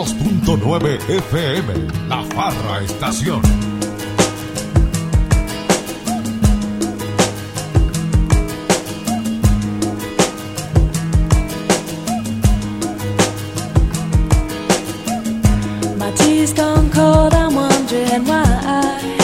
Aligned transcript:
...92.9 0.00 0.98
FM... 1.08 2.08
...La 2.08 2.22
Farra 2.22 2.82
Estación... 2.82 3.42
My 15.98 16.10
tea's 16.12 16.54
gone 16.54 16.90
cold, 16.90 17.34
I'm 17.34 17.54
wondering 17.54 18.24
why 18.24 19.20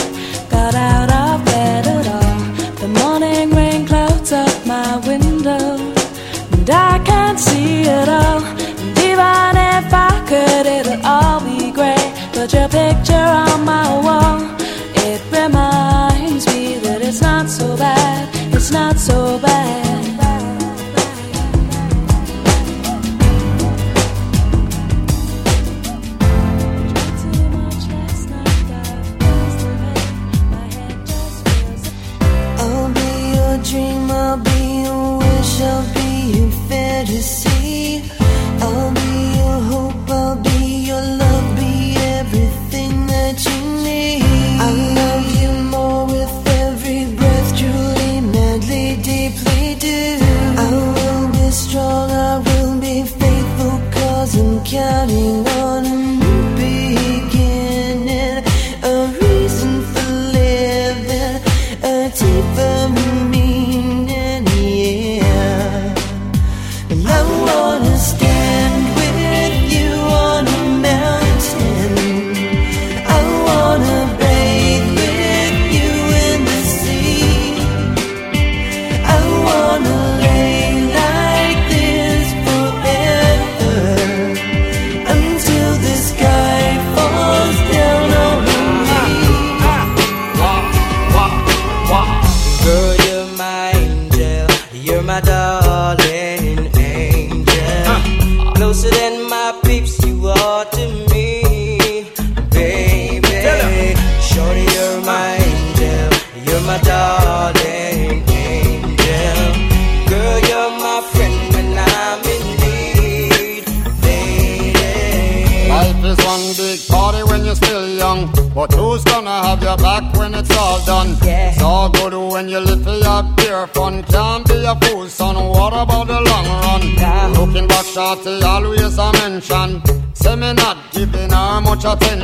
got 0.51 0.75
out 0.75 1.11
of 1.11 1.45
bed 1.45 1.87
at 1.87 2.07
all. 2.07 2.75
The 2.75 2.87
morning 2.99 3.49
rain 3.49 3.87
clouds 3.87 4.31
up 4.31 4.65
my 4.67 4.97
window, 5.07 5.75
and 6.51 6.69
I 6.69 6.99
can't 7.03 7.39
see 7.39 7.81
it 7.81 8.07
all. 8.07 8.56
Could, 10.27 10.65
it'll 10.65 11.05
all 11.05 11.39
be 11.39 11.71
great. 11.71 12.11
But 12.33 12.51
your 12.53 12.67
picture 12.67 13.27
on 13.45 13.63
my 13.63 13.87
wall, 14.05 14.39
it 15.07 15.21
reminds 15.31 16.45
me 16.47 16.77
that 16.79 17.01
it's 17.01 17.21
not 17.21 17.49
so 17.49 17.77
bad, 17.77 18.29
it's 18.53 18.71
not 18.71 18.97
so 18.97 19.39
bad. 19.39 19.46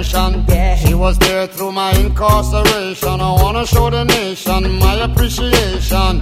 Attention. 0.04 0.46
She 0.86 0.94
was 0.94 1.18
there 1.20 1.48
through 1.48 1.72
my 1.72 1.92
incarceration. 1.92 3.22
I 3.22 3.32
wanna 3.42 3.66
show 3.66 3.90
the 3.90 4.04
nation 4.04 4.80
my 4.80 4.96
appreciation. 4.96 6.22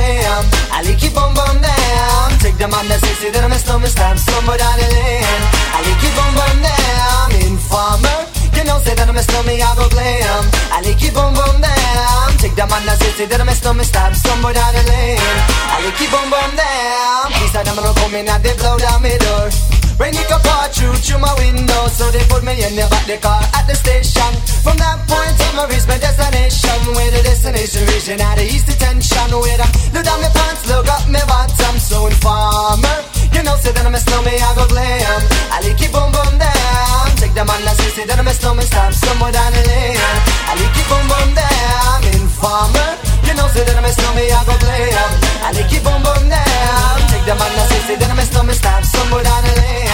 Snowman, 0.00 0.44
I 0.72 0.82
like 0.82 0.98
keep 0.98 1.16
on 1.16 1.34
bum 1.34 1.60
down. 1.60 2.38
Take 2.40 2.56
the 2.56 2.68
man 2.68 2.88
that 2.88 3.00
say 3.00 3.14
say 3.20 3.30
that 3.30 3.44
I'm 3.44 3.52
a 3.52 3.58
snowman, 3.58 3.90
stamp 3.90 4.18
somewhere 4.18 4.58
down 4.58 4.76
the 4.78 4.88
lane. 4.88 5.42
I 5.76 5.78
like 5.84 5.98
keep 6.00 6.16
on 6.16 6.32
bum 6.36 6.56
down. 6.64 7.28
Informer, 7.44 8.18
you 8.56 8.64
know 8.64 8.78
say 8.80 8.94
that 8.94 9.08
I'm 9.08 9.16
a 9.16 9.22
snowman, 9.22 9.60
I 9.60 9.70
go 9.76 9.86
blam. 9.92 10.44
I 10.72 10.78
like 10.84 10.98
keep 10.98 11.16
on 11.16 11.34
bum 11.34 11.60
down. 11.60 12.26
Take 12.38 12.56
the 12.56 12.66
man 12.66 12.82
that 12.86 12.96
say 13.00 13.12
say 13.16 13.26
that 13.26 13.40
I'm 13.40 13.48
a 13.48 13.54
snowman, 13.54 13.84
stamp 13.84 14.14
somewhere 14.16 14.54
down 14.54 14.72
the 14.72 14.82
lane. 14.88 15.20
I 15.20 15.76
like 15.84 15.96
keep 15.96 16.12
on 16.12 16.26
bum 16.30 16.50
down. 16.56 17.24
Please 17.36 17.54
I 17.56 17.62
don't 17.64 17.76
come 17.76 18.14
in 18.14 18.28
and 18.28 18.42
they 18.42 18.54
blow 18.56 18.76
down 18.78 19.02
my 19.02 19.16
door. 19.18 19.79
Rain 20.00 20.16
it 20.16 20.24
could 20.32 20.40
pour 20.40 20.64
through 20.72 20.96
through 21.04 21.20
my 21.20 21.28
window 21.36 21.84
So 21.92 22.08
they 22.08 22.24
put 22.32 22.40
me 22.40 22.56
in 22.56 22.72
the 22.72 22.88
back 22.88 23.04
the 23.04 23.20
car 23.20 23.44
at 23.52 23.68
the 23.68 23.76
station. 23.76 24.32
From 24.64 24.80
that 24.80 24.96
point 25.04 25.36
on 25.52 25.60
I 25.60 25.68
reach 25.68 25.84
my 25.84 26.00
destination 26.00 26.78
Where 26.96 27.12
the 27.12 27.20
destination 27.20 27.84
region 27.92 28.16
at 28.16 28.40
the 28.40 28.48
east 28.48 28.64
detention 28.64 29.28
Where 29.28 29.60
I 29.60 29.68
look 29.92 30.04
down 30.08 30.24
my 30.24 30.32
pants, 30.32 30.64
look 30.72 30.88
up 30.88 31.04
my 31.04 31.20
bottom 31.28 31.76
So 31.76 32.08
informer, 32.08 32.96
you 33.36 33.44
know 33.44 33.52
say 33.60 33.76
that 33.76 33.84
I'm 33.84 33.92
a 33.92 34.00
snowman, 34.00 34.40
I 34.40 34.50
go 34.56 34.64
glam. 34.72 35.20
I 35.52 35.60
like 35.68 35.76
it 35.76 35.92
boom 35.92 36.08
boom 36.16 36.32
down 36.40 37.04
Take 37.20 37.36
the 37.36 37.44
man 37.44 37.60
that 37.68 37.76
say, 37.76 37.92
say 38.00 38.04
that 38.08 38.16
I'm 38.16 38.24
a 38.24 38.32
snowman, 38.32 38.64
stop 38.64 38.96
somewhere 38.96 39.36
down 39.36 39.52
the 39.52 39.62
lane. 39.68 40.00
I 40.00 40.56
like 40.56 40.80
it 40.80 40.86
boom 40.88 41.04
boom 41.12 41.28
down 41.36 42.00
Informer, 42.16 42.88
you 43.28 43.36
know 43.36 43.52
say 43.52 43.68
that 43.68 43.76
I'm 43.76 43.84
a 43.84 43.92
snowman, 43.92 44.32
I 44.32 44.40
go 44.48 44.56
glam. 44.64 45.12
I 45.44 45.48
like 45.52 45.68
it 45.68 45.84
boom 45.84 46.00
boom 46.00 46.24
down 46.32 46.96
Take 47.12 47.19
the 47.26 47.34
man 47.34 47.52
that 47.56 47.68
say, 47.68 47.80
say 47.86 47.96
that 47.96 48.10
I'm 48.10 48.18
a 48.18 48.22
snowman, 48.22 48.54
stop 48.54 48.84
somewhere 48.84 49.24
down 49.24 49.42
the 49.44 49.52
lane 49.60 49.88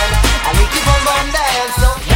I 0.46 0.50
like 0.54 0.74
it 0.78 0.84
boom 0.86 1.00
boom 1.06 1.26
down 1.34 1.68
So 1.80 2.06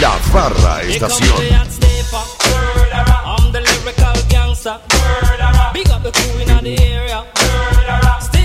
La 0.00 0.10
Farra 0.30 0.82
Estación. 0.82 1.42
I'm 3.24 3.52
the 3.52 3.60
lyrical 3.60 4.12
gangster. 4.28 4.78
Big 5.76 5.90
up 5.90 6.02
the 6.02 6.10
crew 6.10 6.40
in 6.40 6.64
the 6.64 6.74
area. 6.80 7.22
Still 8.18 8.35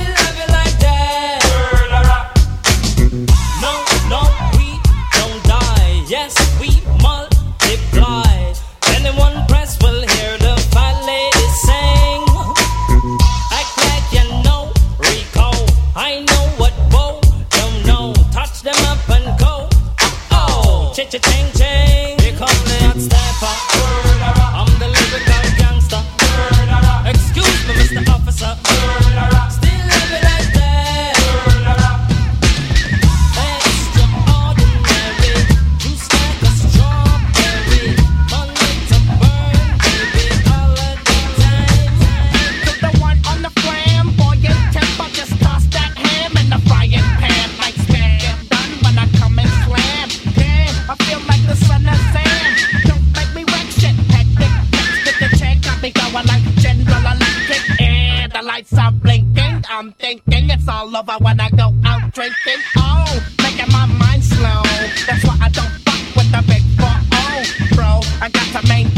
thinking 60.01 60.49
it's 60.49 60.67
all 60.67 60.95
over 60.95 61.13
when 61.19 61.39
I 61.39 61.49
go 61.51 61.73
out 61.85 62.11
drinking. 62.13 62.61
Oh, 62.77 63.23
making 63.41 63.71
my 63.71 63.85
mind 63.85 64.23
slow. 64.23 64.61
That's 65.07 65.23
why 65.23 65.37
I 65.39 65.49
don't 65.49 65.71
fuck 65.85 66.15
with 66.17 66.31
the 66.31 66.43
big 66.47 66.63
four. 66.77 66.97
Oh, 67.13 67.43
bro, 67.75 68.01
I 68.19 68.29
got 68.29 68.61
to 68.61 68.67
maintain. 68.67 68.90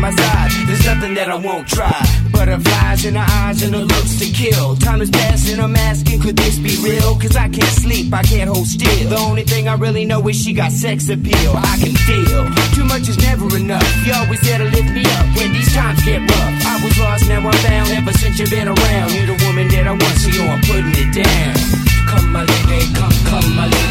My 0.00 0.10
side, 0.10 0.50
there's 0.66 0.84
nothing 0.84 1.14
that 1.14 1.28
I 1.28 1.36
won't 1.36 1.66
try. 1.66 1.94
Butterflies 2.30 3.04
in 3.04 3.14
her 3.14 3.26
eyes 3.26 3.62
and 3.62 3.74
her 3.74 3.84
looks 3.84 4.18
to 4.18 4.26
kill. 4.30 4.76
Time 4.76 5.00
is 5.00 5.10
passing, 5.10 5.58
I'm 5.60 5.74
asking, 5.76 6.20
could 6.20 6.36
this 6.36 6.58
be 6.58 6.76
real? 6.82 7.18
Cause 7.18 7.36
I 7.36 7.48
can't 7.48 7.74
sleep, 7.82 8.12
I 8.12 8.22
can't 8.22 8.48
hold 8.48 8.66
still. 8.66 9.08
The 9.08 9.18
only 9.18 9.42
thing 9.44 9.68
I 9.68 9.74
really 9.74 10.04
know 10.04 10.26
is 10.28 10.36
she 10.40 10.52
got 10.52 10.72
sex 10.72 11.08
appeal. 11.08 11.52
I 11.56 11.76
can 11.82 11.94
feel 12.06 12.44
too 12.74 12.84
much 12.84 13.08
is 13.08 13.18
never 13.18 13.44
enough. 13.56 14.06
You 14.06 14.12
always 14.14 14.40
there 14.42 14.58
to 14.58 14.64
lift 14.64 14.90
me 14.92 15.02
up 15.18 15.26
when 15.36 15.52
these 15.52 15.72
times 15.74 16.04
get 16.04 16.20
rough. 16.20 16.54
I 16.66 16.80
was 16.82 16.98
lost, 16.98 17.28
now 17.28 17.40
I'm 17.40 17.58
found. 17.66 17.90
Ever 17.90 18.12
since 18.12 18.38
you've 18.38 18.50
been 18.50 18.68
around, 18.68 19.12
you're 19.14 19.26
the 19.26 19.38
woman 19.46 19.68
that 19.68 19.86
I 19.86 19.92
want, 19.92 20.16
so 20.22 20.28
yo, 20.30 20.44
I'm 20.46 20.60
putting 20.62 20.94
it 20.94 21.10
down. 21.10 21.54
Come, 22.06 22.32
my 22.32 22.44
lady, 22.44 22.92
come, 22.94 23.12
come, 23.26 23.56
my 23.56 23.66
lady. 23.66 23.87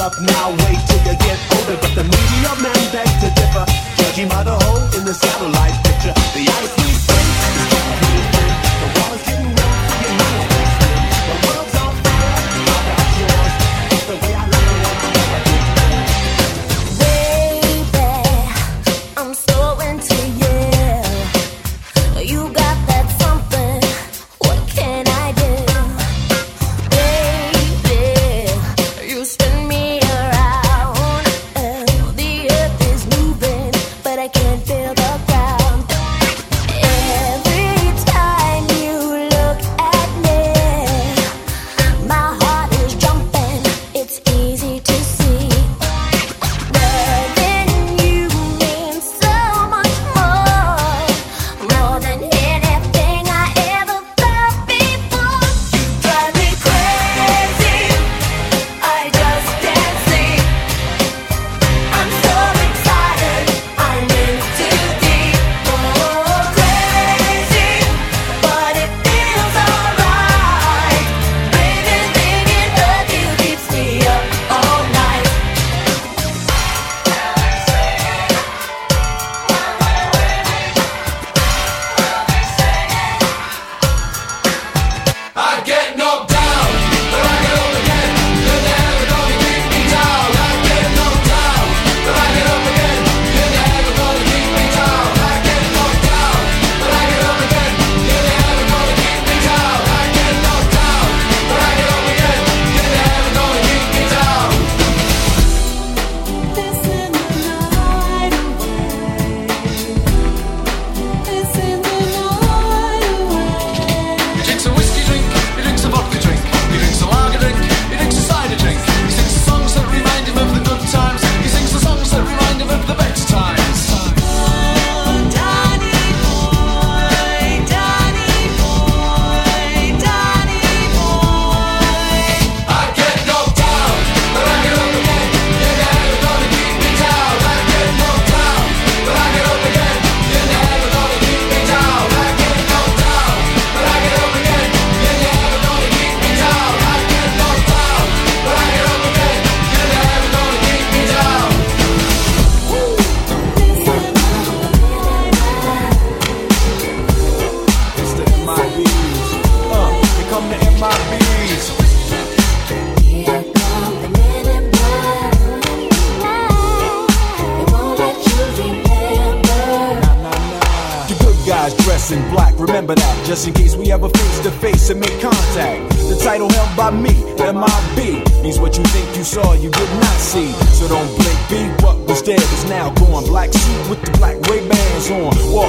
up 0.00 0.18
now, 0.18 0.50
wait. 0.64 0.89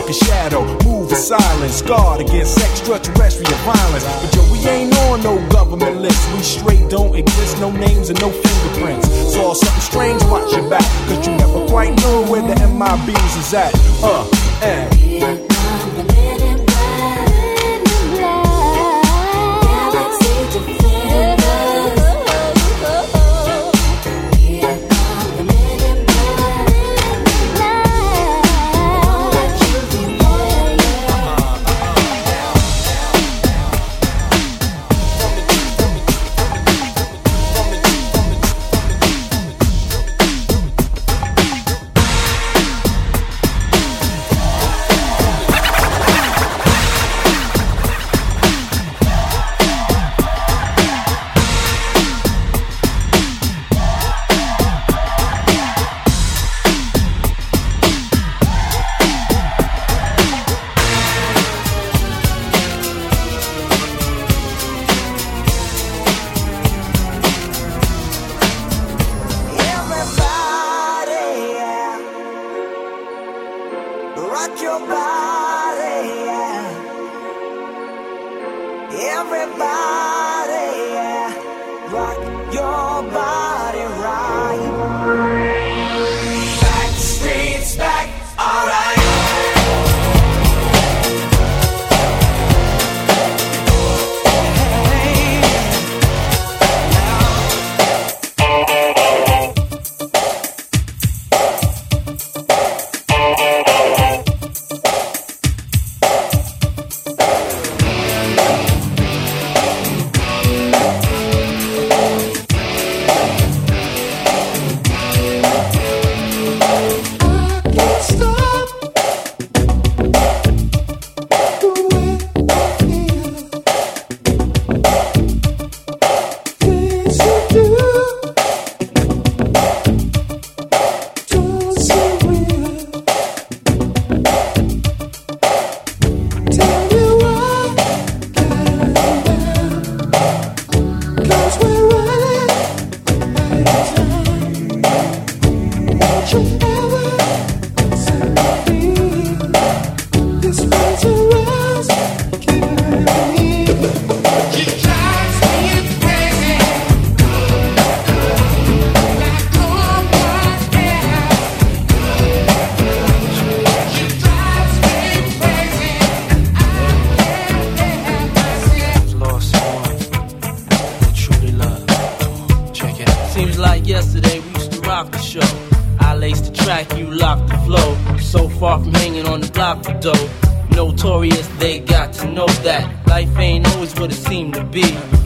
A 0.10 0.14
shadow. 0.14 0.64
Move 0.84 1.12
in 1.12 1.16
silence, 1.16 1.82
guard 1.82 2.22
against 2.22 2.58
extraterrestrial 2.58 3.54
violence. 3.60 4.04
But 4.04 4.36
yo, 4.36 4.52
we 4.52 4.60
ain't 4.68 4.98
on 4.98 5.22
no 5.22 5.38
government 5.50 6.02
list. 6.02 6.20
We 6.34 6.42
straight 6.42 6.90
don't 6.90 7.16
exist, 7.16 7.60
no 7.60 7.72
names 7.72 8.10
and 8.10 8.20
no 8.20 8.32
fingerprints. 8.32 9.08
Saw 9.34 9.54
something 9.54 9.82
strange, 9.82 10.24
watch 10.24 10.52
your 10.54 10.68
back. 10.70 10.84
Cause 11.08 11.28
you 11.28 11.36
never 11.36 11.66
quite 11.68 11.96
know 12.02 12.26
where 12.26 12.42
the 12.42 12.56
MIBs 12.56 13.38
is 13.38 13.54
at. 13.54 13.74
Uh, 14.04 14.28
eh. 14.64 15.51